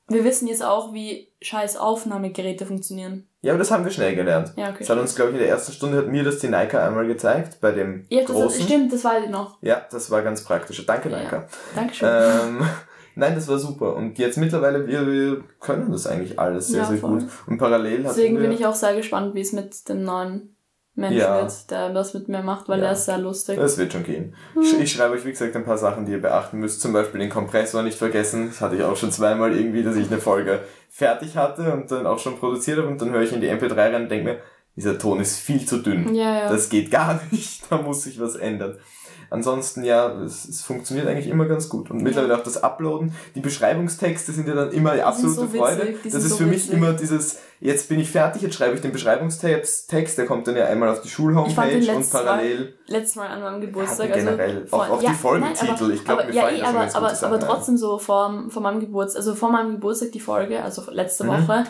[0.07, 3.29] Wir wissen jetzt auch, wie scheiß Aufnahmegeräte funktionieren.
[3.43, 4.53] Ja, aber das haben wir schnell gelernt.
[4.57, 4.79] Ja, okay.
[4.81, 7.07] Das hat uns, glaube ich, in der ersten Stunde hat mir das die Neika einmal
[7.07, 8.63] gezeigt, bei dem Ja, das großen.
[8.65, 9.59] stimmt, das ich noch.
[9.63, 10.85] Ja, das war ganz praktisch.
[10.85, 11.37] Danke, Neika.
[11.37, 12.09] Ja, Dankeschön.
[12.09, 12.69] Ähm,
[13.15, 13.97] Nein, das war super.
[13.97, 17.21] Und jetzt mittlerweile, wir, wir können das eigentlich alles sehr, ja, sehr voll.
[17.21, 17.29] gut.
[17.47, 20.57] Und parallel Deswegen bin ich auch sehr gespannt, wie es mit dem neuen
[20.95, 21.41] Menschen ja.
[21.41, 22.87] wird, der das mit mir macht, weil ja.
[22.87, 23.57] der ist sehr lustig.
[23.57, 24.35] Das wird schon gehen.
[24.55, 24.63] Hm.
[24.81, 26.81] Ich schreibe euch, wie gesagt, ein paar Sachen, die ihr beachten müsst.
[26.81, 28.49] Zum Beispiel den Kompressor nicht vergessen.
[28.49, 32.07] Das hatte ich auch schon zweimal irgendwie, dass ich eine Folge fertig hatte und dann
[32.07, 34.41] auch schon produziert habe und dann höre ich in die MP3 rein und denke mir,
[34.77, 36.15] dieser Ton ist viel zu dünn.
[36.15, 36.49] Ja, ja.
[36.49, 37.71] Das geht gar nicht.
[37.71, 38.79] Da muss sich was ändern.
[39.31, 41.91] Ansonsten ja, es, es funktioniert eigentlich immer ganz gut.
[41.91, 43.15] Und mittlerweile auch das Uploaden.
[43.37, 45.95] Die Beschreibungstexte sind ja dann immer die absolute so Freude.
[46.03, 48.91] Das ist so für mich immer dieses, jetzt bin ich fertig, jetzt schreibe ich den
[48.91, 52.59] Beschreibungstext, der kommt dann ja einmal auf die Schulhomepage und parallel.
[52.59, 54.09] Mal, letztes Mal an meinem Geburtstag.
[54.09, 56.57] Ja, generell, also, auch, auch ja, die Folgentitel, nein, aber, ich glaube, mir ja, fallen
[56.57, 60.21] eh, aber, aber, aber trotzdem so vor, vor meinem Geburtstag, also vor meinem Geburtstag die
[60.21, 61.29] Folge, also letzte mhm.
[61.29, 61.65] Woche,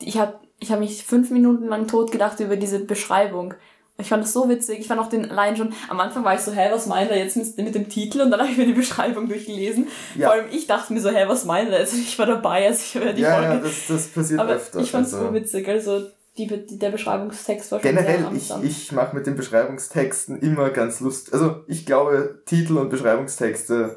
[0.00, 3.54] ich habe ich hab mich fünf Minuten lang tot gedacht über diese Beschreibung.
[3.98, 4.80] Ich fand das so witzig.
[4.80, 7.16] Ich fand auch den allein schon, am Anfang war ich so, hä, was meint er
[7.16, 8.20] jetzt mit, mit dem Titel?
[8.20, 9.88] Und dann habe ich mir die Beschreibung durchgelesen.
[10.14, 10.26] Ja.
[10.26, 11.78] Vor allem ich dachte mir so, hä, was meint er?
[11.78, 13.54] Also ich war dabei, als ich ja die ja, Folge.
[13.54, 14.80] Ja, das, das passiert Aber öfter.
[14.80, 15.28] Ich fand es also.
[15.28, 15.66] so witzig.
[15.68, 16.02] Also
[16.36, 21.00] die, die, der Beschreibungstext war schon Generell, ich, ich mache mit den Beschreibungstexten immer ganz
[21.00, 21.32] lustig.
[21.32, 23.96] Also ich glaube, Titel und Beschreibungstexte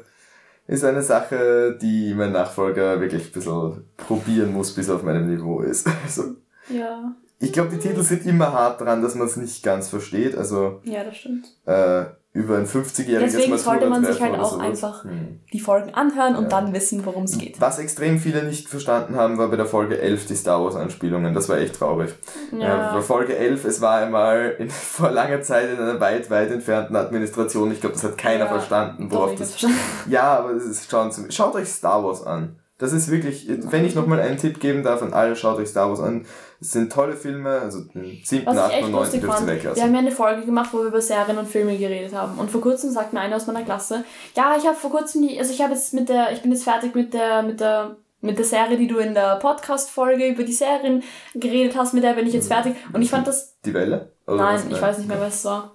[0.66, 5.26] ist eine Sache, die mein Nachfolger wirklich ein bisschen probieren muss, bis er auf meinem
[5.26, 5.86] Niveau ist.
[6.04, 6.36] Also,
[6.68, 7.12] ja.
[7.42, 10.36] Ich glaube, die Titel sind immer hart dran, dass man es nicht ganz versteht.
[10.36, 11.46] Also ja, das stimmt.
[11.64, 14.64] Äh, über ein 50-jähriges Deswegen sollte man sich halt auch sowas.
[14.64, 15.40] einfach hm.
[15.52, 16.48] die Folgen anhören und ja.
[16.48, 17.60] dann wissen, worum es geht.
[17.60, 21.34] Was extrem viele nicht verstanden haben, war bei der Folge 11 die Star Wars Anspielungen.
[21.34, 22.14] Das war echt traurig.
[22.56, 22.90] Ja.
[22.90, 26.52] Äh, bei Folge 11, es war einmal in, vor langer Zeit in einer weit, weit
[26.52, 27.72] entfernten Administration.
[27.72, 29.56] Ich glaube, das hat keiner ja, verstanden, worauf das...
[30.08, 32.60] Ja, aber das ist, schauen Sie, schaut euch Star Wars an.
[32.78, 35.90] Das ist wirklich, wenn ich nochmal einen Tipp geben darf an alle, schaut euch Star
[35.90, 36.24] Wars an.
[36.60, 38.82] Es sind tolle Filme, also den 7., 8.
[38.82, 39.10] und 9.
[39.12, 39.76] dürft ihr weglassen.
[39.76, 42.38] Wir haben ja eine Folge gemacht, wo wir über Serien und Filme geredet haben.
[42.38, 44.04] Und vor kurzem sagt mir einer aus meiner Klasse,
[44.36, 46.64] ja, ich habe vor kurzem die, also ich habe jetzt mit der, ich bin jetzt
[46.64, 50.52] fertig mit der, mit der, mit der Serie, die du in der Podcast-Folge über die
[50.52, 51.02] Serien
[51.34, 52.54] geredet hast, mit der bin ich jetzt mhm.
[52.54, 52.76] fertig.
[52.92, 53.56] Und ich fand das.
[53.64, 54.12] Die Welle?
[54.26, 55.72] Oder nein, ich weiß nicht mehr, was es war.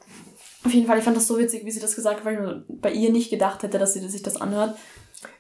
[0.64, 2.82] Auf jeden Fall, ich fand das so witzig, wie sie das gesagt hat, weil ich
[2.82, 4.76] bei ihr nicht gedacht hätte, dass sie sich das anhört.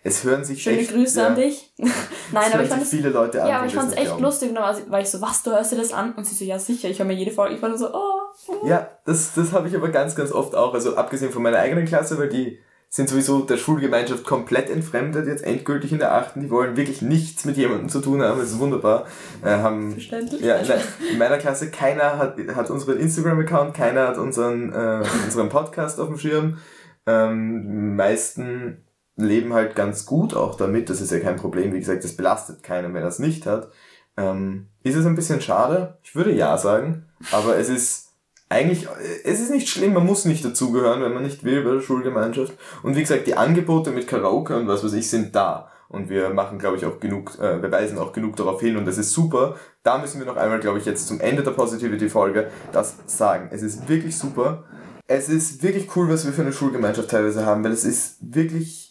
[0.03, 1.27] Es hören sich Schöne echt, Grüße ja.
[1.27, 1.73] an dich.
[2.31, 3.49] Nein, aber ich fand es viele Leute an.
[3.49, 4.23] Ja, aber ich fand es echt glauben.
[4.23, 6.13] lustig war ich so, was, du hörst dir das an?
[6.13, 7.55] Und sie so, ja sicher, ich höre mir jede Folge.
[7.55, 8.21] Ich war so, oh.
[8.47, 8.67] oh.
[8.67, 10.73] Ja, das, das habe ich aber ganz, ganz oft auch.
[10.73, 12.59] Also abgesehen von meiner eigenen Klasse, weil die
[12.95, 16.39] sind sowieso der Schulgemeinschaft komplett entfremdet, jetzt endgültig in der achten.
[16.39, 18.39] Die wollen wirklich nichts mit jemandem zu tun haben.
[18.39, 19.05] Das ist wunderbar.
[19.43, 20.39] Äh, haben, Verständlich.
[20.41, 20.79] Ja, in, der,
[21.11, 26.07] in, meiner Klasse, keiner hat, hat unseren Instagram-Account, keiner hat unseren, äh, unseren Podcast auf
[26.07, 26.57] dem Schirm.
[27.05, 28.84] Ähm, meisten
[29.15, 30.89] leben halt ganz gut auch damit.
[30.89, 31.73] Das ist ja kein Problem.
[31.73, 33.69] Wie gesagt, das belastet keinen, wenn er es nicht hat.
[34.17, 35.97] Ähm, ist es ein bisschen schade?
[36.03, 37.05] Ich würde ja sagen.
[37.31, 38.05] Aber es ist
[38.49, 38.87] eigentlich,
[39.23, 42.53] es ist nicht schlimm, man muss nicht dazugehören, wenn man nicht will bei der Schulgemeinschaft.
[42.83, 45.71] Und wie gesagt, die Angebote mit Karaoke und was weiß ich sind da.
[45.87, 48.85] Und wir machen, glaube ich, auch genug, äh, wir weisen auch genug darauf hin und
[48.85, 49.55] das ist super.
[49.83, 53.49] Da müssen wir noch einmal, glaube ich, jetzt zum Ende der Positivity-Folge das sagen.
[53.51, 54.63] Es ist wirklich super.
[55.07, 58.84] Es ist wirklich cool, was wir für eine Schulgemeinschaft teilweise haben, weil es ist wirklich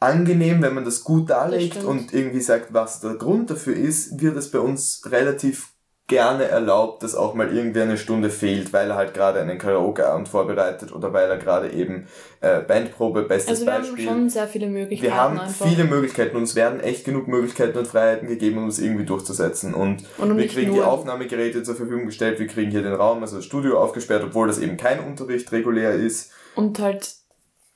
[0.00, 4.20] angenehm, wenn man das gut darlegt das und irgendwie sagt, was der Grund dafür ist,
[4.20, 5.68] wird es bei uns relativ
[6.10, 10.28] gerne erlaubt, dass auch mal irgendwie eine Stunde fehlt, weil er halt gerade einen Karaoke-Abend
[10.28, 12.08] vorbereitet oder weil er gerade eben
[12.40, 14.06] äh, Bandprobe, bestes also wir Beispiel.
[14.06, 15.12] haben schon sehr viele Möglichkeiten.
[15.12, 15.68] Wir haben einfach.
[15.68, 19.72] viele Möglichkeiten und es werden echt genug Möglichkeiten und Freiheiten gegeben, um es irgendwie durchzusetzen.
[19.72, 23.22] Und, und um wir kriegen die Aufnahmegeräte zur Verfügung gestellt, wir kriegen hier den Raum,
[23.22, 26.32] also das Studio aufgesperrt, obwohl das eben kein Unterricht regulär ist.
[26.56, 27.19] Und halt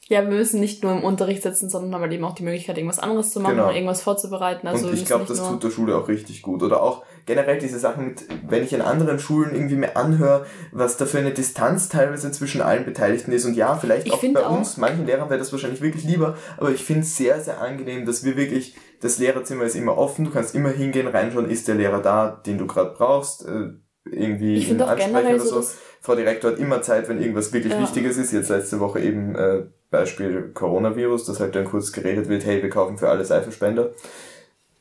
[0.08, 2.76] ja, wir müssen nicht nur im Unterricht sitzen, sondern haben halt eben auch die Möglichkeit,
[2.76, 3.70] irgendwas anderes zu machen, genau.
[3.70, 4.66] irgendwas vorzubereiten.
[4.66, 6.62] Also und ich glaube, das tut der Schule auch richtig gut.
[6.62, 10.98] Oder auch generell diese Sachen mit, wenn ich in anderen Schulen irgendwie mir anhöre, was
[10.98, 13.46] da für eine Distanz teilweise zwischen allen Beteiligten ist.
[13.46, 16.36] Und ja, vielleicht ich auch bei auch uns, manchen Lehrern wäre das wahrscheinlich wirklich lieber,
[16.58, 20.26] aber ich finde es sehr, sehr angenehm, dass wir wirklich, das Lehrerzimmer ist immer offen,
[20.26, 23.70] du kannst immer hingehen, reinschauen, ist der Lehrer da, den du gerade brauchst, äh,
[24.04, 25.64] irgendwie ich einen Ansprecher oder so.
[26.02, 27.80] Frau Direktor hat immer Zeit, wenn irgendwas wirklich ja.
[27.80, 28.32] Wichtiges ist.
[28.32, 29.62] Jetzt letzte Woche eben äh,
[29.94, 33.92] Beispiel Coronavirus, dass halt dann kurz geredet wird, hey, wir kaufen für alle Seifenspender.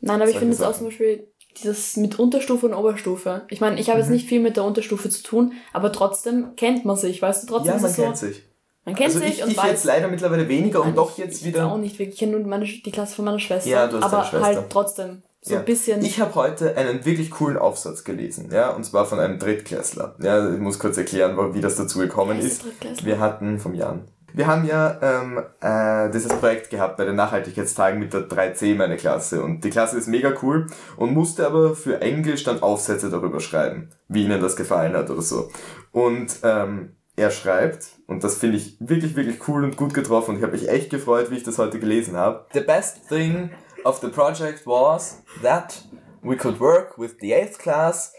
[0.02, 1.28] Nein, aber ich finde es auch zum Beispiel
[1.62, 3.44] dieses mit Unterstufe und Oberstufe.
[3.50, 4.04] Ich meine, ich habe mhm.
[4.04, 7.48] jetzt nicht viel mit der Unterstufe zu tun, aber trotzdem kennt man sich, weißt du,
[7.48, 8.44] trotzdem ja, man kennt so, sich.
[8.86, 9.68] Man kennt also sich ich, und ich weiß.
[9.68, 11.72] jetzt leider mittlerweile weniger und doch jetzt wieder.
[11.72, 12.16] Auch nicht wirklich.
[12.16, 13.70] Ich kenne nur meine, die Klasse von meiner Schwester.
[13.70, 14.46] Ja, du hast aber Schwester.
[14.46, 15.60] halt trotzdem so ja.
[15.60, 16.04] ein bisschen.
[16.04, 20.16] Ich habe heute einen wirklich coolen Aufsatz gelesen, ja, und zwar von einem Drittklässler.
[20.22, 22.64] Ja, ich muss kurz erklären, wie das dazu gekommen ist.
[23.04, 24.08] Wir hatten vom Jan.
[24.36, 28.98] Wir haben ja ähm, äh, dieses Projekt gehabt bei den Nachhaltigkeitstagen mit der 3C meine
[28.98, 30.68] Klasse und die Klasse ist mega cool
[30.98, 35.22] und musste aber für Englisch dann Aufsätze darüber schreiben, wie ihnen das gefallen hat oder
[35.22, 35.52] so.
[35.92, 40.38] Und ähm, er schreibt, und das finde ich wirklich, wirklich cool und gut getroffen und
[40.38, 42.48] ich habe mich echt gefreut, wie ich das heute gelesen habe.
[42.54, 43.52] The best thing
[43.84, 45.84] of the project was that
[46.24, 48.14] we could work with the 8th class.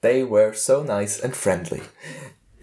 [0.00, 1.82] They were so nice and friendly.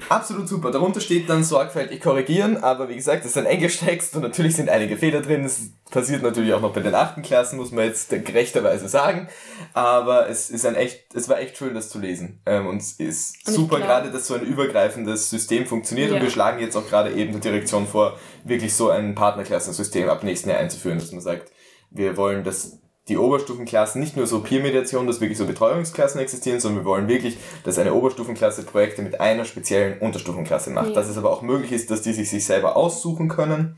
[0.10, 0.72] Absolut super.
[0.72, 4.70] Darunter steht dann sorgfältig korrigieren, aber wie gesagt, das ist ein Englisch-Text und natürlich sind
[4.70, 5.44] einige Fehler drin.
[5.44, 9.28] Das passiert natürlich auch noch bei den achten Klassen, muss man jetzt gerechterweise sagen.
[9.74, 12.42] Aber es ist ein echt, es war echt schön, das zu lesen.
[12.46, 16.10] Ähm, und es ist und super gerade, dass so ein übergreifendes System funktioniert.
[16.10, 16.18] Ja.
[16.18, 20.24] Und wir schlagen jetzt auch gerade eben der Direktion vor, wirklich so ein Partnerklassensystem ab
[20.24, 21.52] nächsten Jahr einzuführen, dass man sagt,
[21.90, 26.84] wir wollen, dass die Oberstufenklassen nicht nur so Peer-Mediation, dass wirklich so Betreuungsklassen existieren, sondern
[26.84, 30.89] wir wollen wirklich, dass eine Oberstufenklasse Projekte mit einer speziellen Unterstufenklasse macht.
[30.89, 30.93] Ja.
[30.93, 33.78] Dass es aber auch möglich ist, dass die sich, sich selber aussuchen können.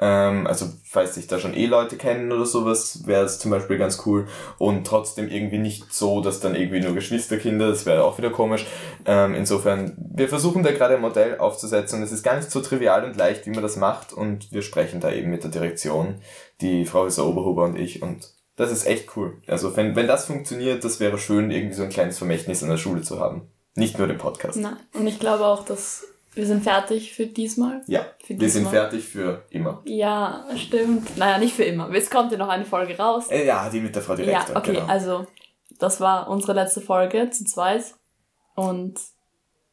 [0.00, 3.78] Ähm, also falls sich da schon eh Leute kennen oder sowas, wäre es zum Beispiel
[3.78, 4.26] ganz cool.
[4.58, 8.66] Und trotzdem irgendwie nicht so, dass dann irgendwie nur Geschwisterkinder, das wäre auch wieder komisch.
[9.04, 12.60] Ähm, insofern, wir versuchen da gerade ein Modell aufzusetzen und es ist gar nicht so
[12.60, 14.12] trivial und leicht, wie man das macht.
[14.12, 16.16] Und wir sprechen da eben mit der Direktion,
[16.60, 19.40] die Frau Professor Oberhuber und ich und das ist echt cool.
[19.46, 22.76] Also wenn, wenn das funktioniert, das wäre schön, irgendwie so ein kleines Vermächtnis in der
[22.76, 23.50] Schule zu haben.
[23.74, 24.58] Nicht nur den Podcast.
[24.58, 24.76] Nein.
[24.92, 27.82] Und ich glaube auch, dass wir sind fertig für diesmal.
[27.86, 29.82] Ja, für wir sind fertig für immer.
[29.84, 31.16] Ja, stimmt.
[31.18, 31.90] Naja, nicht für immer.
[31.94, 33.30] Es kommt ja noch eine Folge raus.
[33.30, 34.54] Äh, ja, die mit der Frau Direktor.
[34.54, 34.86] Ja, okay, genau.
[34.86, 35.26] also
[35.78, 37.84] das war unsere letzte Folge zu zweit.
[38.54, 38.98] Und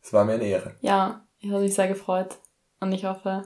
[0.01, 0.75] es war mir eine Ehre.
[0.81, 2.37] Ja, ich habe mich sehr gefreut.
[2.81, 3.43] Und ich hoffe,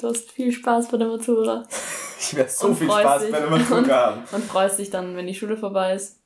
[0.00, 1.64] du hast viel Spaß bei der Matura.
[2.22, 4.22] Ich werde so viel Spaß bei der Matura haben.
[4.30, 6.20] Und freust dich dann, wenn die Schule vorbei ist.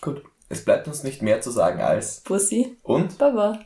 [0.00, 0.22] Gut.
[0.48, 3.58] Es bleibt uns nicht mehr zu sagen als Bussi und Baba.